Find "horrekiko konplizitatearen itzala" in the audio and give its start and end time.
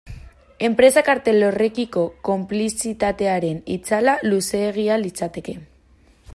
1.49-4.19